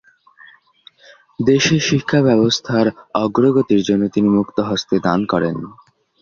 দেশে 1.39 1.75
শিক্ষাব্যবস্থার 1.79 2.87
অগ্রগতির 3.15 3.81
জন্য 3.83 4.03
তিনি 4.07 4.29
মুক্তহস্তে 4.29 4.95
দান 4.99 5.19
করেন। 5.25 5.55